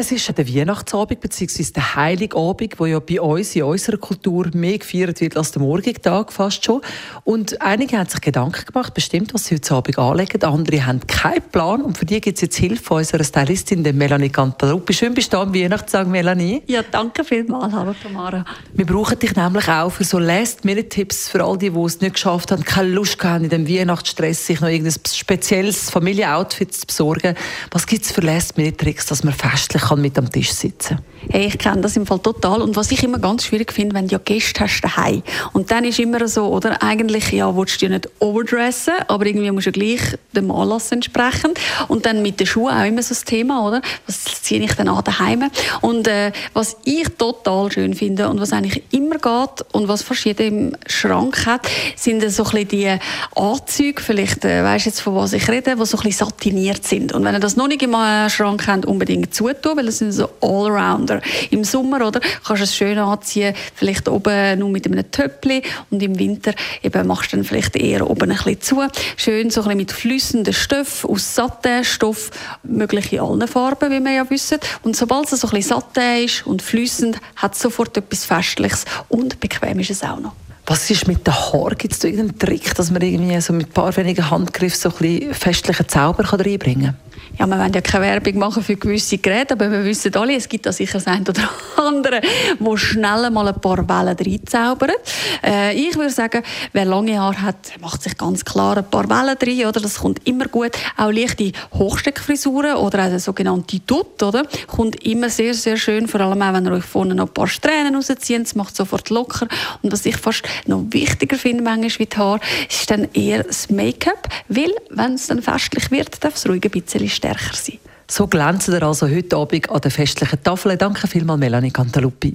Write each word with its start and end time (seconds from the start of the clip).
Es 0.00 0.12
ist 0.12 0.38
der 0.38 0.48
Weihnachtsabend 0.48 1.20
bzw. 1.20 1.72
der 1.74 1.96
Heiligabend, 1.96 2.78
wo 2.78 2.86
ja 2.86 3.00
bei 3.00 3.20
uns 3.20 3.56
in 3.56 3.64
unserer 3.64 3.96
Kultur 3.96 4.48
mehr 4.54 4.78
gefeiert 4.78 5.20
wird 5.20 5.36
als 5.36 5.50
der 5.50 5.60
morgige 5.60 6.00
Tag 6.00 6.32
fast 6.32 6.64
schon. 6.64 6.82
Und 7.24 7.60
einige 7.60 7.98
haben 7.98 8.08
sich 8.08 8.20
Gedanken 8.20 8.64
gemacht, 8.64 8.94
bestimmt, 8.94 9.34
was 9.34 9.46
sie 9.46 9.56
heute 9.56 9.74
Abend 9.74 9.98
anlegen. 9.98 10.40
Andere 10.44 10.86
haben 10.86 11.04
keinen 11.08 11.42
Plan. 11.50 11.82
Und 11.82 11.98
für 11.98 12.06
die 12.06 12.20
gibt 12.20 12.36
es 12.36 12.42
jetzt 12.42 12.56
Hilfe 12.58 12.80
von 12.80 12.98
unserer 12.98 13.24
Stylistin, 13.24 13.82
der 13.82 13.92
Melanie 13.92 14.28
Cantaluppi. 14.28 14.92
Schön 14.92 15.14
bist 15.14 15.32
du 15.32 15.38
am 15.38 15.52
Weihnachtstag, 15.52 16.06
Melanie. 16.06 16.62
Ja, 16.68 16.82
danke 16.88 17.24
vielmals. 17.24 17.74
Hallo, 17.74 17.92
Tamara. 18.00 18.44
Wir 18.74 18.86
brauchen 18.86 19.18
dich 19.18 19.34
nämlich 19.34 19.66
auch 19.66 19.90
für 19.90 20.04
so 20.04 20.20
Last-Minute-Tipps 20.20 21.28
für 21.28 21.42
all 21.42 21.58
die, 21.58 21.70
die 21.70 21.80
es 21.80 22.00
nicht 22.00 22.14
geschafft 22.14 22.52
haben, 22.52 22.62
keine 22.62 22.90
Lust 22.90 23.20
haben, 23.24 23.42
in 23.42 23.50
dem 23.50 23.68
Weihnachtsstress 23.68 24.46
sich 24.46 24.60
noch 24.60 24.68
irgendein 24.68 24.94
spezielles 25.08 25.90
Familienoutfit 25.90 26.72
zu 26.72 26.86
besorgen. 26.86 27.34
Was 27.72 27.88
gibt 27.88 28.04
es 28.04 28.12
für 28.12 28.20
Last-Minute-Tricks, 28.20 29.06
dass 29.06 29.24
man 29.24 29.34
festlich 29.34 29.87
kann 29.88 30.00
mit 30.00 30.18
am 30.18 30.30
Tisch 30.30 30.52
sitzen 30.52 30.98
Hey, 31.30 31.46
ich 31.46 31.58
kenne 31.58 31.82
das 31.82 31.96
im 31.96 32.06
Fall 32.06 32.20
total. 32.20 32.62
Und 32.62 32.76
was 32.76 32.90
ich 32.90 33.02
immer 33.02 33.18
ganz 33.18 33.44
schwierig 33.44 33.72
finde, 33.72 33.94
wenn 33.94 34.06
du 34.06 34.12
ja 34.12 34.18
Gäste 34.18 34.60
hast 34.60 34.80
daheim. 34.80 35.22
Und 35.52 35.70
dann 35.70 35.84
ist 35.84 35.98
immer 35.98 36.26
so, 36.26 36.46
oder? 36.46 36.82
Eigentlich, 36.82 37.32
ja, 37.32 37.54
willst 37.54 37.82
du 37.82 37.86
ja 37.86 37.92
nicht 37.92 38.08
overdressen, 38.18 38.94
aber 39.08 39.26
irgendwie 39.26 39.50
musst 39.50 39.66
du 39.66 39.72
gleich 39.72 40.00
dem 40.34 40.50
Anlass 40.50 40.90
entsprechen. 40.90 41.52
Und 41.88 42.06
dann 42.06 42.22
mit 42.22 42.40
den 42.40 42.46
Schuhen 42.46 42.72
auch 42.72 42.84
immer 42.84 43.02
so 43.02 43.10
das 43.10 43.24
Thema, 43.24 43.66
oder? 43.66 43.82
Was 44.06 44.24
ziehe 44.42 44.62
ich 44.62 44.72
dann 44.74 44.88
an 44.88 45.04
daheim? 45.04 45.50
Und 45.82 46.08
äh, 46.08 46.32
was 46.54 46.76
ich 46.84 47.08
total 47.18 47.70
schön 47.72 47.94
finde 47.94 48.28
und 48.28 48.40
was 48.40 48.52
eigentlich 48.52 48.84
immer 48.90 49.16
geht 49.16 49.66
und 49.72 49.88
was 49.88 50.02
fast 50.02 50.24
jeder 50.24 50.44
im 50.44 50.76
Schrank 50.86 51.44
hat, 51.44 51.68
sind 51.96 52.28
so 52.30 52.44
ein 52.44 52.68
die 52.68 52.96
Anzüge, 53.34 54.00
vielleicht, 54.00 54.44
äh, 54.44 54.64
weißt 54.64 54.86
jetzt, 54.86 55.00
von 55.00 55.14
was 55.16 55.32
ich 55.32 55.48
rede, 55.48 55.76
die 55.76 55.84
so 55.84 55.98
ein 55.98 56.10
satiniert 56.10 56.86
sind. 56.86 57.12
Und 57.12 57.24
wenn 57.24 57.34
ihr 57.34 57.40
das 57.40 57.56
noch 57.56 57.68
nicht 57.68 57.82
im 57.82 57.92
äh, 57.92 58.30
Schrank 58.30 58.66
habt, 58.66 58.86
unbedingt 58.86 59.34
zutun, 59.34 59.76
weil 59.78 59.86
das 59.86 59.98
sind 59.98 60.12
so 60.12 60.28
Allrounder. 60.42 61.22
Im 61.50 61.64
Sommer, 61.64 62.06
oder, 62.06 62.20
kannst 62.20 62.60
du 62.60 62.64
es 62.64 62.76
schön 62.76 62.98
anziehen, 62.98 63.54
vielleicht 63.74 64.08
oben 64.08 64.58
nur 64.58 64.68
mit 64.68 64.86
einem 64.86 65.10
Töppli 65.10 65.62
und 65.90 66.02
im 66.02 66.18
Winter 66.18 66.52
eben 66.82 67.06
machst 67.06 67.32
du 67.32 67.36
dann 67.36 67.44
vielleicht 67.44 67.76
eher 67.76 68.08
oben 68.10 68.30
ein 68.30 68.36
bisschen 68.36 68.60
zu. 68.60 68.82
Schön 69.16 69.50
so 69.50 69.62
ein 69.62 69.76
mit 69.76 69.92
flüssenden 69.92 70.52
Stoff 70.52 71.04
aus 71.04 71.34
Satinstoff, 71.34 72.30
möglich 72.64 73.12
in 73.12 73.20
allen 73.20 73.48
Farben, 73.48 73.90
wie 73.90 74.04
wir 74.04 74.12
ja 74.12 74.30
wissen. 74.30 74.58
Und 74.82 74.96
sobald 74.96 75.32
es 75.32 75.40
so 75.40 75.48
ein 75.48 75.54
bisschen 75.54 75.76
Satin 75.76 76.24
ist 76.24 76.46
und 76.46 76.60
flüssend, 76.60 77.18
hat 77.36 77.54
es 77.54 77.60
sofort 77.60 77.96
etwas 77.96 78.24
Festliches 78.24 78.84
und 79.08 79.40
bequem 79.40 79.78
ist 79.78 79.90
es 79.90 80.02
auch 80.02 80.20
noch. 80.20 80.32
Was 80.66 80.90
ist 80.90 81.08
mit 81.08 81.26
den 81.26 81.34
Haaren? 81.34 81.78
Gibt 81.78 81.94
es 81.94 82.00
da 82.00 82.08
irgendeinen 82.08 82.38
Trick, 82.38 82.74
dass 82.74 82.90
man 82.90 83.00
irgendwie 83.00 83.40
so 83.40 83.54
mit 83.54 83.68
ein 83.68 83.72
paar 83.72 83.96
wenigen 83.96 84.30
Handgriffen 84.30 84.78
so 84.78 84.90
ein 84.90 84.96
bisschen 84.98 85.34
festlichen 85.34 85.88
Zauber 85.88 86.24
reinbringen 86.24 86.94
kann? 86.94 87.07
Ja, 87.38 87.46
wir 87.46 87.58
wollen 87.58 87.72
ja 87.72 87.80
keine 87.80 88.04
Werbung 88.04 88.38
machen 88.38 88.62
für 88.62 88.76
gewisse 88.76 89.18
Geräte, 89.18 89.54
aber 89.54 89.70
wir 89.70 89.84
wissen 89.84 90.14
alle, 90.16 90.34
es 90.34 90.48
gibt 90.48 90.66
da 90.66 90.72
sicher 90.72 90.94
das 90.94 91.06
eine 91.06 91.22
oder 91.22 91.48
andere, 91.76 92.20
wo 92.58 92.76
schnell 92.76 93.30
mal 93.30 93.48
ein 93.48 93.60
paar 93.60 93.88
Wellen 93.88 94.16
reinzaubern. 94.16 94.96
Äh, 95.44 95.74
ich 95.74 95.96
würde 95.96 96.10
sagen, 96.10 96.42
wer 96.72 96.84
lange 96.84 97.18
Haare 97.18 97.42
hat, 97.42 97.72
macht 97.80 98.02
sich 98.02 98.16
ganz 98.16 98.44
klar 98.44 98.78
ein 98.78 98.90
paar 98.90 99.08
Wellen 99.08 99.36
rein, 99.40 99.68
oder? 99.68 99.80
Das 99.80 100.00
kommt 100.00 100.26
immer 100.26 100.46
gut. 100.46 100.72
Auch 100.96 101.10
leichte 101.10 101.52
Hochsteckfrisuren 101.74 102.76
oder 102.76 103.04
auch 103.04 103.08
der 103.08 103.20
sogenannte 103.20 103.80
Dutt, 103.80 104.22
oder? 104.22 104.44
Kommt 104.66 105.04
immer 105.04 105.30
sehr, 105.30 105.54
sehr 105.54 105.76
schön, 105.76 106.08
vor 106.08 106.20
allem 106.20 106.42
auch, 106.42 106.52
wenn 106.52 106.66
ihr 106.66 106.72
euch 106.72 106.84
vorne 106.84 107.14
noch 107.14 107.28
ein 107.28 107.34
paar 107.34 107.48
Strähnen 107.48 107.94
rauszieht, 107.94 108.42
das 108.42 108.54
macht 108.54 108.74
sofort 108.74 109.10
locker. 109.10 109.46
Und 109.82 109.92
was 109.92 110.04
ich 110.06 110.16
fast 110.16 110.42
noch 110.66 110.84
wichtiger 110.90 111.36
finde, 111.36 111.62
manchmal 111.62 111.98
wie 111.98 112.06
die 112.06 112.16
Haare, 112.16 112.40
ist 112.68 112.90
dann 112.90 113.08
eher 113.12 113.44
das 113.44 113.70
Make-up, 113.70 114.28
weil, 114.48 114.74
wenn 114.90 115.14
es 115.14 115.28
dann 115.28 115.42
festlich 115.42 115.90
wird, 115.90 116.22
darf 116.24 116.34
es 116.34 116.48
ruhig 116.48 116.64
ein 116.64 116.70
bisschen 116.70 117.07
stärker 117.08 117.54
sein. 117.54 117.78
So 118.10 118.26
glänzen 118.26 118.72
wir 118.74 118.82
also 118.82 119.08
heute 119.08 119.36
Abend 119.36 119.68
an 119.70 119.80
der 119.80 119.90
festlichen 119.90 120.42
Tafel. 120.42 120.76
Danke 120.76 121.06
vielmals, 121.06 121.40
Melanie 121.40 121.70
Cantaluppi. 121.70 122.34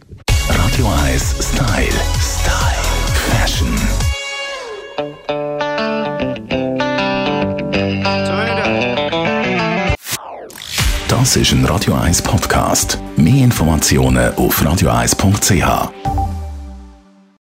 Radio 0.49 0.87
1 1.03 1.35
Style. 1.39 1.87
Style. 2.21 2.73
Fashion. 3.31 3.75
Das 11.07 11.35
ist 11.37 11.51
ein 11.53 11.65
Radio 11.65 11.93
1 11.95 12.21
Podcast. 12.21 12.99
Mehr 13.15 13.43
Informationen 13.43 14.33
auf 14.35 14.61
radio1.ch. 14.61 16.22